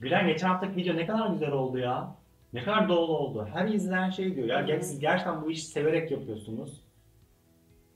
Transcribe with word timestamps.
Gülen 0.00 0.26
geçen 0.26 0.48
haftaki 0.48 0.76
video 0.76 0.96
ne 0.96 1.06
kadar 1.06 1.30
güzel 1.30 1.52
oldu 1.52 1.78
ya. 1.78 2.14
Ne 2.52 2.62
kadar 2.64 2.88
doğal 2.88 3.08
oldu. 3.08 3.48
Her 3.52 3.68
izleyen 3.68 4.10
şey 4.10 4.36
diyor. 4.36 4.48
Ya 4.48 4.78
Hı. 4.78 4.82
siz 4.82 4.98
gerçekten 5.00 5.42
bu 5.42 5.50
işi 5.50 5.62
severek 5.66 6.10
yapıyorsunuz. 6.10 6.80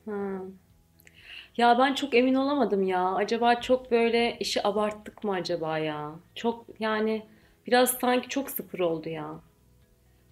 Ha. 0.04 0.38
Ya 1.56 1.79
ben 1.79 1.95
çok 1.95 2.14
emin 2.14 2.35
olamadım 2.35 2.82
ya. 2.82 3.14
Acaba 3.14 3.61
çok 3.61 3.90
böyle 3.90 4.37
işi 4.40 4.67
abarttık 4.67 5.25
mı 5.25 5.32
acaba 5.32 5.79
ya? 5.79 6.12
Çok 6.35 6.67
yani 6.80 7.22
biraz 7.67 7.90
sanki 7.90 8.29
çok 8.29 8.50
sıfır 8.50 8.79
oldu 8.79 9.09
ya. 9.09 9.41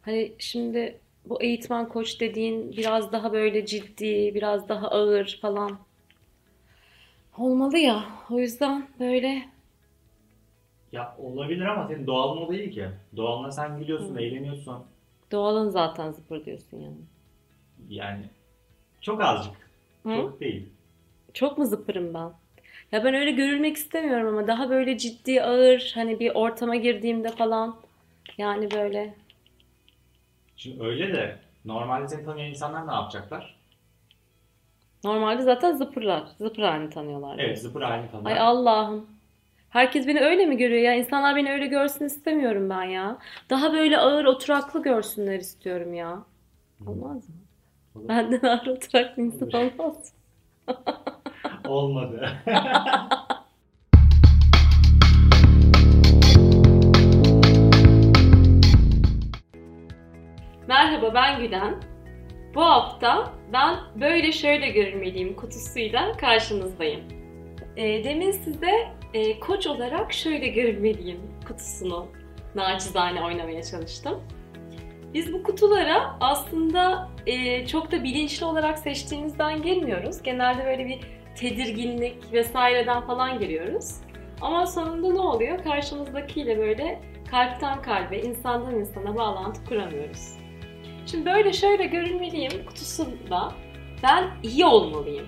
Hani 0.03 0.33
şimdi 0.39 0.99
bu 1.27 1.43
eğitmen 1.43 1.89
koç 1.89 2.21
dediğin 2.21 2.73
biraz 2.73 3.13
daha 3.13 3.33
böyle 3.33 3.67
ciddi, 3.67 4.33
biraz 4.35 4.69
daha 4.69 4.89
ağır 4.89 5.39
falan 5.43 5.79
olmalı 7.39 7.79
ya. 7.79 8.05
O 8.31 8.39
yüzden 8.39 8.89
böyle 9.01 9.43
Ya 10.93 11.17
olabilir 11.19 11.65
ama 11.67 11.89
senin 11.89 12.07
doğalın 12.07 12.43
o 12.43 12.53
değil 12.53 12.73
ki. 12.73 12.89
Doğalına 13.17 13.51
sen 13.53 13.79
gülüyorsun, 13.79 14.15
Hı. 14.17 14.21
eğleniyorsun. 14.21 14.85
doğalın 15.33 15.69
zaten 15.69 16.13
zıpır 16.13 16.45
diyorsun 16.45 16.77
yani. 16.81 16.97
Yani 17.89 18.25
çok 19.01 19.23
azıcık. 19.23 19.57
Hı? 20.03 20.15
Çok 20.17 20.41
değil. 20.41 20.69
Çok 21.35 21.59
mu 21.59 21.67
zıpırım 21.67 22.15
ben? 22.15 22.31
Ya 22.93 23.05
ben 23.05 23.15
öyle 23.15 23.31
görülmek 23.31 23.77
istemiyorum 23.77 24.27
ama 24.39 24.47
daha 24.47 24.71
böyle 24.71 24.99
ciddi, 24.99 25.43
ağır 25.43 25.93
hani 25.95 26.21
bir 26.21 26.31
ortama 26.35 26.77
girdiğimde 26.77 27.29
falan 27.29 27.77
yani 28.39 28.71
böyle 28.71 29.15
Şimdi 30.57 30.83
öyle 30.85 31.13
de 31.15 31.39
normalde 31.65 32.09
seni 32.09 32.25
tanıyan 32.25 32.51
insanlar 32.51 32.87
ne 32.89 32.93
yapacaklar? 32.93 33.57
normalde 35.05 35.43
zaten 35.43 35.73
zıpırlar. 35.77 36.23
Zıpır 36.39 36.63
halini 36.63 36.91
tanıyorlar. 36.91 37.39
Evet 37.39 37.63
zıpır 37.63 37.83
halini 37.83 38.11
tanır. 38.11 38.25
Ay 38.27 38.39
Allah'ım. 38.39 39.07
Herkes 39.73 40.07
beni 40.07 40.21
öyle 40.21 40.47
mi 40.47 40.57
görüyor 40.57 40.83
ya? 40.83 40.95
İnsanlar 40.95 41.37
beni 41.37 41.53
öyle 41.53 41.67
görsün 41.67 42.05
istemiyorum 42.05 42.71
ben 42.71 42.83
ya. 42.83 43.19
Daha 43.51 43.73
böyle 43.73 43.99
ağır 43.99 44.25
oturaklı 44.25 44.83
görsünler 44.83 45.39
istiyorum 45.39 45.95
ya. 45.95 46.23
Olmaz 46.87 47.29
mı? 47.29 47.35
Olur. 47.95 48.09
Benden 48.09 48.49
ağır 48.49 48.67
oturaklı 48.67 49.23
insan 49.23 49.49
Olur. 49.49 49.71
olmaz. 49.79 50.13
Olmadı. 51.69 52.29
Merhaba 60.69 61.15
ben 61.15 61.41
Gülen. 61.41 61.75
Bu 62.55 62.63
hafta 62.63 63.33
ben 63.53 63.75
böyle 64.01 64.33
şöyle 64.33 64.69
görünmeliyim 64.69 65.37
kutusuyla 65.37 66.13
karşınızdayım. 66.13 67.01
E, 67.77 68.05
demin 68.05 68.31
size 68.31 68.73
e, 69.15 69.41
koç 69.41 69.67
olarak 69.67 70.13
şöyle 70.13 70.49
görünmeliyim 70.49 71.21
kutusunu 71.49 72.07
naçizane 72.55 73.25
oynamaya 73.25 73.63
çalıştım. 73.63 74.21
Biz 75.15 75.33
bu 75.33 75.43
kutulara 75.43 76.17
aslında 76.21 77.11
e, 77.27 77.67
çok 77.67 77.93
da 77.93 78.05
bilinçli 78.05 78.47
olarak 78.47 78.79
seçtiğimizden 78.79 79.63
gelmiyoruz. 79.63 80.23
Genelde 80.23 80.65
böyle 80.65 80.87
bir 80.87 81.01
tedirginlik 81.37 82.33
vesaireden 82.33 83.07
falan 83.07 83.39
giriyoruz. 83.39 83.95
Ama 84.41 84.67
sonunda 84.67 85.13
ne 85.13 85.21
oluyor? 85.21 85.65
Karşımızdakiyle 85.65 86.59
böyle 86.59 87.01
kalpten 87.31 87.83
kalbe, 87.83 88.21
insandan 88.21 88.75
insana 88.75 89.17
bağlantı 89.17 89.65
kuramıyoruz. 89.65 90.39
Şimdi 91.07 91.27
böyle 91.27 91.53
şöyle 91.53 91.87
görünmeliyim 91.87 92.67
kutusunda 92.67 93.53
ben 94.03 94.31
iyi 94.43 94.65
olmalıyım. 94.67 95.27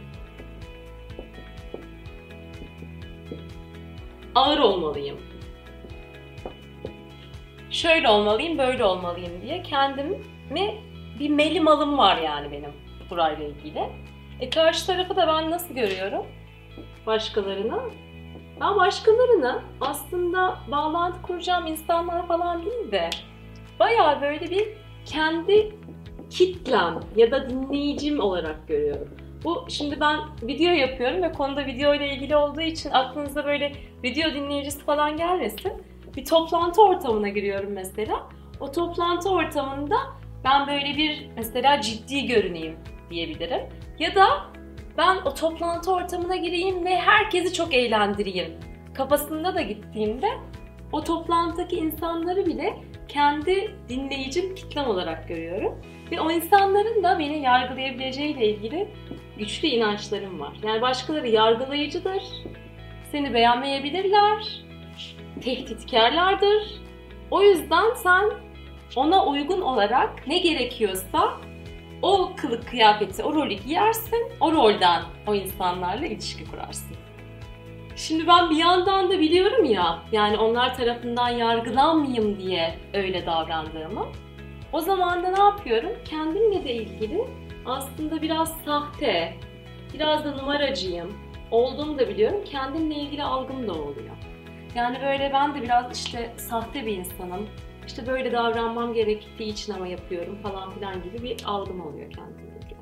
Ağır 4.35 4.59
olmalıyım. 4.59 5.19
Şöyle 7.71 8.09
olmalıyım, 8.09 8.59
böyle 8.59 8.85
olmalıyım 8.85 9.43
diye 9.43 9.63
kendimi 9.63 10.19
bir 11.19 11.31
melimalım 11.31 11.99
var 11.99 12.17
yani 12.17 12.53
benim 12.53 12.71
burayla 13.11 13.45
ilgili. 13.45 13.83
E 14.41 14.51
karşı 14.51 14.87
tarafı 14.87 15.17
da 15.17 15.27
ben 15.27 15.51
nasıl 15.51 15.75
görüyorum? 15.75 16.27
Başkalarına. 17.07 17.81
Ben 18.61 18.77
başkalarına 18.77 19.63
aslında 19.81 20.59
bağlantı 20.71 21.23
kuracağım 21.23 21.67
insanlar 21.67 22.27
falan 22.27 22.65
değil 22.65 22.93
de 22.93 23.11
bayağı 23.81 24.23
böyle 24.23 24.51
bir 24.51 24.69
kendi 25.07 25.75
kitlem 26.31 27.01
ya 27.17 27.31
da 27.31 27.51
dinleyicim 27.51 28.21
olarak 28.21 28.69
görüyorum. 28.69 29.09
Bu 29.45 29.67
şimdi 29.69 30.01
ben 30.01 30.21
video 30.43 30.73
yapıyorum 30.73 31.23
ve 31.23 31.33
konuda 31.33 31.67
video 31.67 31.95
ile 31.95 32.15
ilgili 32.15 32.37
olduğu 32.37 32.61
için 32.61 32.91
aklınıza 32.91 33.45
böyle 33.45 33.73
video 34.05 34.35
dinleyicisi 34.35 34.85
falan 34.85 35.17
gelmesin. 35.17 35.73
Bir 36.17 36.25
toplantı 36.25 36.83
ortamına 36.83 37.29
giriyorum 37.29 37.73
mesela. 37.73 38.29
O 38.61 38.73
toplantı 38.73 39.31
ortamında 39.31 39.97
ben 40.45 40.67
böyle 40.67 40.97
bir 40.97 41.29
mesela 41.37 41.81
ciddi 41.81 42.27
görüneyim 42.27 42.77
diyebilirim. 43.11 43.61
Ya 43.99 44.15
da 44.15 44.27
ben 44.99 45.17
o 45.25 45.35
toplantı 45.35 45.93
ortamına 45.93 46.37
gireyim 46.37 46.85
ve 46.85 46.97
herkesi 46.97 47.53
çok 47.53 47.75
eğlendireyim. 47.75 48.53
Kafasında 48.95 49.55
da 49.55 49.61
gittiğimde 49.61 50.29
o 50.93 51.05
toplantıdaki 51.05 51.77
insanları 51.77 52.47
bile 52.47 52.75
kendi 53.09 53.75
dinleyicim 53.89 54.55
kitlem 54.55 54.87
olarak 54.87 55.29
görüyorum. 55.29 55.81
Ve 56.11 56.21
o 56.21 56.31
insanların 56.31 57.03
da 57.03 57.19
beni 57.19 57.43
yargılayabileceğiyle 57.43 58.49
ilgili 58.49 58.89
güçlü 59.39 59.69
inançlarım 59.69 60.41
var. 60.41 60.53
Yani 60.63 60.83
başkaları 60.83 61.29
yargılayıcıdır, 61.29 62.23
seni 63.13 63.35
beğenmeyebilirler, 63.35 64.65
tehditkarlardır. 65.41 66.63
O 67.31 67.43
yüzden 67.43 67.95
sen 67.95 68.31
ona 68.97 69.27
uygun 69.27 69.61
olarak 69.61 70.27
ne 70.27 70.39
gerekiyorsa 70.39 71.41
o 72.03 72.33
kılık 72.37 72.69
kıyafeti, 72.69 73.23
o 73.23 73.35
rolü 73.35 73.55
giyersin, 73.55 74.29
o 74.41 74.53
rolden 74.53 75.03
o 75.27 75.35
insanlarla 75.35 76.07
ilişki 76.07 76.51
kurarsın. 76.51 76.97
Şimdi 77.97 78.27
ben 78.27 78.51
bir 78.51 78.57
yandan 78.57 79.11
da 79.11 79.19
biliyorum 79.19 79.65
ya, 79.65 79.99
yani 80.13 80.37
onlar 80.37 80.77
tarafından 80.77 81.29
yargılanmayayım 81.29 82.41
diye 82.41 82.75
öyle 82.95 83.27
davrandığımı. 83.27 84.07
O 84.73 84.81
zaman 84.81 85.23
da 85.23 85.29
ne 85.29 85.41
yapıyorum? 85.41 85.93
Kendimle 86.05 86.65
de 86.65 86.75
ilgili 86.75 87.25
aslında 87.67 88.23
biraz 88.23 88.53
sahte, 88.65 89.35
biraz 89.95 90.25
da 90.25 90.31
numaracıyım 90.31 91.13
olduğumu 91.51 91.99
da 91.99 92.09
biliyorum. 92.09 92.45
Kendimle 92.45 92.95
ilgili 92.95 93.23
algım 93.23 93.69
da 93.69 93.73
oluyor. 93.73 94.17
Yani 94.75 94.99
böyle 95.03 95.31
ben 95.35 95.55
de 95.55 95.63
biraz 95.63 95.99
işte 95.99 96.35
sahte 96.37 96.87
bir 96.87 96.97
insanım. 96.97 97.49
İşte 97.87 98.07
böyle 98.07 98.33
davranmam 98.33 98.95
gerektiği 98.95 99.49
için 99.49 99.73
ama 99.73 99.87
yapıyorum 99.87 100.39
falan 100.43 100.71
filan 100.71 101.03
gibi 101.03 101.23
bir 101.23 101.37
algım 101.45 101.87
oluyor 101.87 102.13
kendimle 102.13 102.59
ilgili. 102.59 102.79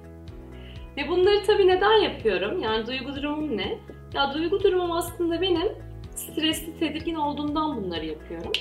Ve 0.97 1.09
bunları 1.09 1.45
tabii 1.47 1.67
neden 1.67 1.97
yapıyorum? 1.97 2.63
Yani 2.63 2.87
duygu 2.87 3.15
durumum 3.15 3.57
ne? 3.57 3.79
Ya 4.15 4.35
duygu 4.35 4.63
durumum 4.63 4.93
aslında 4.93 5.41
benim 5.41 5.73
stresli, 6.15 6.79
tedirgin 6.79 7.15
olduğumdan 7.15 7.77
bunları 7.77 8.07
yapıyorum. 8.07 8.53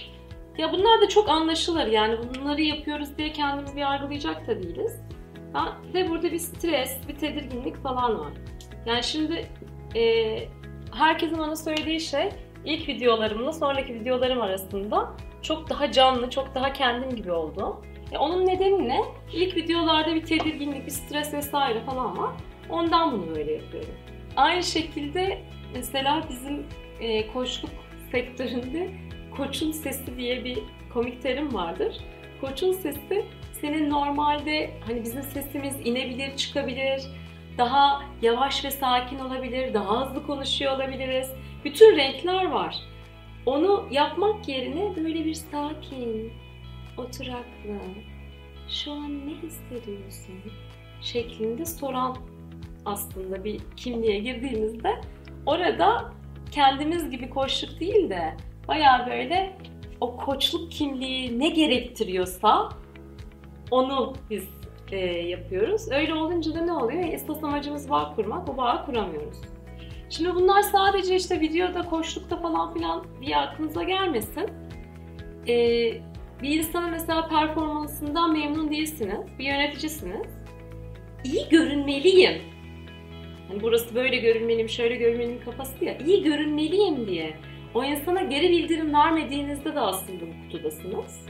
Ya 0.57 0.71
bunlar 0.71 1.01
da 1.01 1.09
çok 1.09 1.29
anlaşılır 1.29 1.87
yani 1.87 2.15
bunları 2.35 2.61
yapıyoruz 2.61 3.17
diye 3.17 3.31
kendimizi 3.31 3.79
yargılayacak 3.79 4.47
da 4.47 4.63
değiliz. 4.63 5.01
Ben 5.53 5.93
de 5.93 6.09
burada 6.09 6.31
bir 6.31 6.39
stres, 6.39 7.07
bir 7.07 7.15
tedirginlik 7.15 7.83
falan 7.83 8.19
var. 8.19 8.33
Yani 8.85 9.03
şimdi 9.03 9.47
e, 9.95 10.37
herkesin 10.93 11.37
bana 11.37 11.55
söylediği 11.55 11.99
şey 11.99 12.29
ilk 12.65 12.87
videolarımla 12.87 13.53
sonraki 13.53 13.93
videolarım 13.93 14.41
arasında 14.41 15.11
çok 15.41 15.69
daha 15.69 15.91
canlı, 15.91 16.29
çok 16.29 16.55
daha 16.55 16.73
kendim 16.73 17.15
gibi 17.15 17.31
oldu. 17.31 17.81
E, 18.11 18.17
onun 18.17 18.45
nedeni 18.45 18.89
ne? 18.89 19.01
İlk 19.33 19.55
videolarda 19.55 20.15
bir 20.15 20.25
tedirginlik, 20.25 20.85
bir 20.85 20.91
stres 20.91 21.33
vesaire 21.33 21.79
falan 21.79 22.17
var. 22.17 22.31
Ondan 22.69 23.11
bunu 23.11 23.35
böyle 23.35 23.51
yapıyorum. 23.53 23.93
Aynı 24.35 24.63
şekilde 24.63 25.41
mesela 25.73 26.23
bizim 26.29 26.65
e, 26.99 27.27
koçluk 27.27 27.71
sektöründe 28.11 28.89
koçun 29.37 29.71
sesi 29.71 30.17
diye 30.17 30.43
bir 30.43 30.59
komik 30.93 31.21
terim 31.21 31.53
vardır. 31.53 31.97
Koçun 32.41 32.71
sesi 32.71 33.25
senin 33.61 33.89
normalde 33.89 34.71
hani 34.85 35.03
bizim 35.03 35.23
sesimiz 35.23 35.75
inebilir, 35.85 36.37
çıkabilir, 36.37 37.01
daha 37.57 38.01
yavaş 38.21 38.65
ve 38.65 38.71
sakin 38.71 39.19
olabilir, 39.19 39.73
daha 39.73 40.05
hızlı 40.05 40.27
konuşuyor 40.27 40.75
olabiliriz. 40.75 41.31
Bütün 41.65 41.97
renkler 41.97 42.45
var. 42.45 42.75
Onu 43.45 43.87
yapmak 43.91 44.47
yerine 44.47 44.95
böyle 44.95 45.25
bir 45.25 45.33
sakin, 45.33 46.33
oturaklı, 46.97 47.79
şu 48.69 48.91
an 48.91 49.27
ne 49.27 49.31
hissediyorsun 49.31 50.35
şeklinde 51.01 51.65
soran 51.65 52.17
aslında 52.85 53.43
bir 53.43 53.61
kimliğe 53.77 54.19
girdiğimizde 54.19 55.01
orada 55.45 56.11
kendimiz 56.51 57.09
gibi 57.09 57.29
koçluk 57.29 57.79
değil 57.79 58.09
de 58.09 58.37
baya 58.67 59.07
böyle 59.09 59.57
o 60.01 60.17
koçluk 60.17 60.71
kimliği 60.71 61.39
ne 61.39 61.49
gerektiriyorsa 61.49 62.69
onu 63.71 64.13
biz 64.29 64.49
e, 64.91 64.97
yapıyoruz. 65.05 65.91
Öyle 65.91 66.13
olunca 66.13 66.53
da 66.55 66.61
ne 66.61 66.73
oluyor? 66.73 67.03
Esas 67.03 67.43
amacımız 67.43 67.89
bağ 67.89 68.13
kurmak, 68.15 68.49
o 68.49 68.57
bağı 68.57 68.85
kuramıyoruz. 68.85 69.37
Şimdi 70.09 70.35
bunlar 70.35 70.61
sadece 70.61 71.15
işte 71.15 71.39
videoda, 71.39 71.81
koçlukta 71.81 72.41
falan 72.41 72.73
filan 72.73 73.05
diye 73.21 73.37
aklınıza 73.37 73.83
gelmesin. 73.83 74.49
e, 75.47 75.55
bir 76.41 76.59
insanın 76.59 76.89
mesela 76.91 77.27
performansından 77.27 78.33
memnun 78.33 78.71
değilsiniz, 78.71 79.39
bir 79.39 79.45
yöneticisiniz. 79.45 80.27
İyi 81.23 81.49
görünmeliyim. 81.49 82.41
Hani 83.47 83.63
burası 83.63 83.95
böyle 83.95 84.17
görünmeliyim, 84.17 84.69
şöyle 84.69 84.95
görünmeliyim 84.95 85.41
kafası 85.45 85.85
ya. 85.85 85.97
İyi 85.97 86.23
görünmeliyim 86.23 87.07
diye. 87.07 87.37
O 87.75 87.83
insana 87.83 88.21
geri 88.21 88.49
bildirim 88.49 88.93
vermediğinizde 88.93 89.75
de 89.75 89.79
aslında 89.79 90.21
bu 90.21 90.43
kutudasınız. 90.43 91.25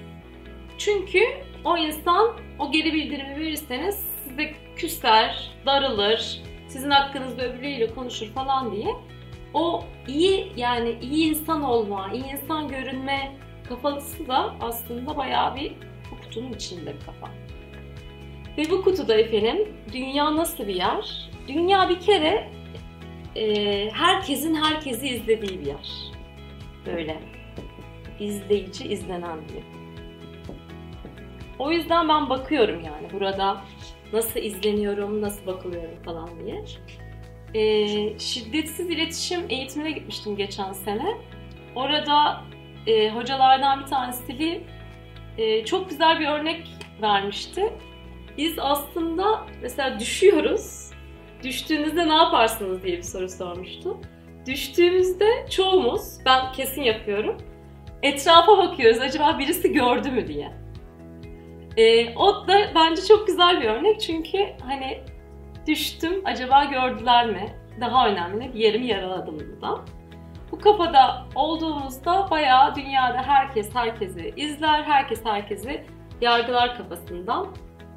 Çünkü 0.77 1.19
o 1.65 1.77
insan 1.77 2.31
o 2.59 2.71
geri 2.71 2.93
bildirimi 2.93 3.35
verirseniz 3.39 4.05
size 4.23 4.53
küser, 4.75 5.51
darılır, 5.65 6.41
sizin 6.67 6.89
hakkınızda 6.89 7.45
öbürüyle 7.45 7.93
konuşur 7.93 8.27
falan 8.27 8.75
diye 8.75 8.95
o 9.53 9.83
iyi 10.07 10.51
yani 10.57 10.95
iyi 11.01 11.29
insan 11.29 11.61
olma, 11.61 12.11
iyi 12.13 12.25
insan 12.25 12.67
görünme 12.67 13.31
kafalısı 13.69 14.27
da 14.27 14.55
aslında 14.61 15.17
bayağı 15.17 15.55
bir 15.55 15.73
bu 16.11 16.21
kutunun 16.21 16.53
içinde 16.53 16.93
bir 16.93 17.05
kafa. 17.05 17.29
Ve 18.57 18.71
bu 18.71 18.83
kutuda 18.83 19.15
efendim 19.15 19.73
dünya 19.93 20.35
nasıl 20.35 20.67
bir 20.67 20.75
yer? 20.75 21.29
Dünya 21.47 21.89
bir 21.89 21.99
kere 21.99 22.49
e, 23.35 23.89
herkesin 23.89 24.55
herkesi 24.55 25.07
izlediği 25.07 25.61
bir 25.61 25.65
yer. 25.65 26.10
Böyle 26.85 27.19
izleyici, 28.19 28.87
izlenen 28.87 29.37
bir. 29.37 29.63
O 31.59 31.71
yüzden 31.71 32.09
ben 32.09 32.29
bakıyorum 32.29 32.81
yani 32.85 33.07
burada 33.13 33.61
nasıl 34.13 34.39
izleniyorum, 34.39 35.21
nasıl 35.21 35.45
bakılıyorum 35.45 36.03
falan 36.05 36.29
diye. 36.39 36.63
E, 37.53 38.19
şiddetsiz 38.19 38.89
iletişim 38.89 39.41
eğitimine 39.49 39.91
gitmiştim 39.91 40.37
geçen 40.37 40.73
sene. 40.73 41.17
Orada 41.75 42.43
e, 42.87 43.09
hocalardan 43.09 43.81
bir 43.81 43.85
tanesi 43.85 44.39
bir 44.39 44.61
e, 45.37 45.65
çok 45.65 45.89
güzel 45.89 46.19
bir 46.19 46.27
örnek 46.27 46.67
vermişti. 47.01 47.73
Biz 48.37 48.59
aslında 48.59 49.45
mesela 49.61 49.99
düşüyoruz. 49.99 50.91
Düştüğünüzde 51.43 52.09
ne 52.09 52.13
yaparsınız 52.13 52.83
diye 52.83 52.97
bir 52.97 53.03
soru 53.03 53.29
sormuştu. 53.29 53.97
Düştüğümüzde 54.47 55.45
çoğumuz, 55.49 56.17
ben 56.25 56.51
kesin 56.51 56.81
yapıyorum, 56.81 57.37
etrafa 58.03 58.57
bakıyoruz 58.57 59.01
acaba 59.01 59.39
birisi 59.39 59.73
gördü 59.73 60.11
mü 60.11 60.27
diye. 60.27 60.51
E, 61.77 62.15
o 62.15 62.47
da 62.47 62.53
bence 62.75 63.01
çok 63.05 63.27
güzel 63.27 63.61
bir 63.61 63.67
örnek 63.67 64.01
çünkü 64.01 64.37
hani 64.67 65.03
düştüm 65.67 66.21
acaba 66.25 66.63
gördüler 66.63 67.27
mi? 67.29 67.55
Daha 67.81 68.07
önemli 68.07 68.53
bir 68.53 68.59
yerimi 68.59 68.87
yaraladım 68.87 69.37
burada. 69.39 69.81
Bu 70.51 70.59
kafada 70.59 71.25
olduğumuzda 71.35 72.27
bayağı 72.31 72.75
dünyada 72.75 73.23
herkes 73.23 73.75
herkesi 73.75 74.33
izler, 74.35 74.83
herkes 74.83 75.25
herkesi 75.25 75.83
yargılar 76.21 76.77
kafasından. 76.77 77.47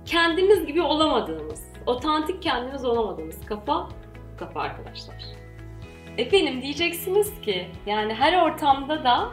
Kendimiz 0.04 0.66
gibi 0.66 0.82
olamadığımız, 0.82 1.72
otantik 1.86 2.42
kendimiz 2.42 2.84
olamadığımız 2.84 3.46
kafa, 3.46 3.88
kafa 4.38 4.60
arkadaşlar. 4.60 5.43
Efendim 6.18 6.62
diyeceksiniz 6.62 7.40
ki 7.40 7.66
yani 7.86 8.14
her 8.14 8.42
ortamda 8.42 9.04
da 9.04 9.32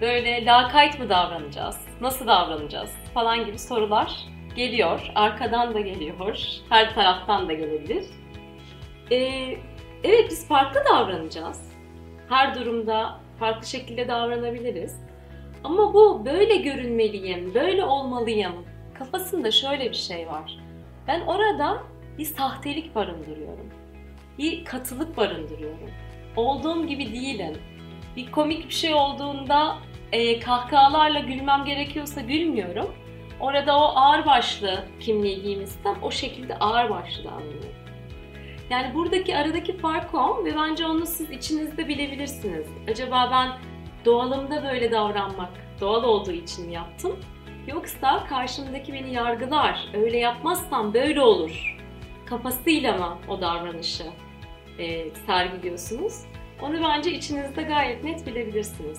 böyle 0.00 0.44
lakayt 0.44 0.98
mı 0.98 1.08
davranacağız, 1.08 1.80
nasıl 2.00 2.26
davranacağız 2.26 2.90
falan 3.14 3.46
gibi 3.46 3.58
sorular 3.58 4.26
geliyor. 4.56 5.12
Arkadan 5.14 5.74
da 5.74 5.80
geliyor, 5.80 6.38
her 6.68 6.94
taraftan 6.94 7.48
da 7.48 7.52
gelebilir. 7.52 8.04
Ee, 9.10 9.56
evet 10.04 10.30
biz 10.30 10.48
farklı 10.48 10.80
davranacağız. 10.92 11.72
Her 12.28 12.54
durumda 12.54 13.20
farklı 13.38 13.66
şekilde 13.66 14.08
davranabiliriz. 14.08 15.00
Ama 15.64 15.94
bu 15.94 16.24
böyle 16.24 16.56
görünmeliyim, 16.56 17.54
böyle 17.54 17.84
olmalıyım 17.84 18.52
kafasında 18.94 19.50
şöyle 19.50 19.90
bir 19.90 19.96
şey 19.96 20.26
var. 20.26 20.58
Ben 21.06 21.20
orada 21.20 21.82
bir 22.18 22.24
sahtelik 22.24 22.94
barındırıyorum. 22.94 23.70
Bir 24.38 24.64
katılık 24.64 25.16
barındırıyorum. 25.16 25.90
Olduğum 26.36 26.86
gibi 26.86 27.12
değilim. 27.12 27.56
Bir 28.16 28.30
komik 28.30 28.68
bir 28.68 28.74
şey 28.74 28.94
olduğunda 28.94 29.76
e, 30.12 30.40
kahkahalarla 30.40 31.18
gülmem 31.18 31.64
gerekiyorsa 31.64 32.20
gülmüyorum. 32.20 32.94
Orada 33.40 33.78
o 33.78 33.82
ağır 33.96 34.26
başlı 34.26 34.84
kimliği 35.00 35.42
giymişsem 35.42 35.94
o 36.02 36.10
şekilde 36.10 36.58
ağır 36.58 36.90
başlı 36.90 37.24
davranıyorum. 37.24 37.78
Yani 38.70 38.94
buradaki 38.94 39.36
aradaki 39.36 39.76
fark 39.76 40.14
o 40.14 40.44
ve 40.44 40.56
bence 40.56 40.86
onu 40.86 41.06
siz 41.06 41.30
içinizde 41.30 41.88
bilebilirsiniz. 41.88 42.66
Acaba 42.90 43.28
ben 43.32 43.48
doğalımda 44.04 44.64
böyle 44.64 44.92
davranmak, 44.92 45.50
doğal 45.80 46.04
olduğu 46.04 46.32
için 46.32 46.66
mi 46.66 46.74
yaptım? 46.74 47.16
Yoksa 47.66 48.24
karşımdaki 48.28 48.92
beni 48.92 49.14
yargılar, 49.14 49.88
öyle 49.94 50.18
yapmazsam 50.18 50.94
böyle 50.94 51.20
olur 51.20 51.78
kafasıyla 52.28 52.96
mı 52.96 53.18
o 53.28 53.40
davranışı 53.40 54.04
e, 54.78 55.14
sergiliyorsunuz? 55.26 56.24
Onu 56.62 56.82
bence 56.82 57.12
içinizde 57.12 57.62
gayet 57.62 58.04
net 58.04 58.26
bilebilirsiniz. 58.26 58.98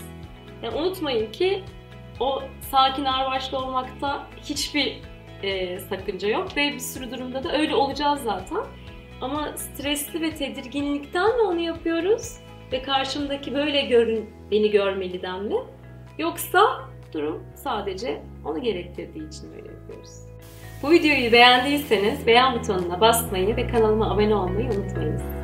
Yani 0.64 0.76
unutmayın 0.76 1.32
ki 1.32 1.64
o 2.20 2.44
sakin 2.72 3.06
ağırbaşlı 3.06 3.58
olmakta 3.58 4.28
hiçbir 4.44 5.02
e, 5.44 5.80
sakınca 5.80 6.28
yok 6.28 6.58
ve 6.58 6.74
bir 6.74 6.80
sürü 6.80 7.12
durumda 7.12 7.44
da 7.44 7.58
öyle 7.58 7.76
olacağız 7.76 8.22
zaten. 8.24 8.64
Ama 9.22 9.58
stresli 9.58 10.22
ve 10.22 10.36
tedirginlikten 10.36 11.36
mi 11.38 11.42
onu 11.42 11.60
yapıyoruz? 11.60 12.38
Ve 12.72 12.82
karşımdaki 12.82 13.54
böyle 13.54 13.82
görün, 13.82 14.30
beni 14.52 14.72
görmeliden 14.72 15.44
mi? 15.44 15.56
Yoksa 16.18 16.60
durum 17.14 17.44
sadece 17.56 18.22
onu 18.46 18.62
gerektirdiği 18.62 19.28
için 19.28 19.52
böyle 19.52 19.72
yapıyoruz. 19.72 20.12
Bu 20.84 20.92
videoyu 20.92 21.32
beğendiyseniz 21.32 22.28
beğen 22.28 22.60
butonuna 22.60 23.02
basmayı 23.02 23.56
ve 23.56 23.68
kanalıma 23.68 24.12
abone 24.12 24.36
olmayı 24.36 24.68
unutmayınız. 24.68 25.39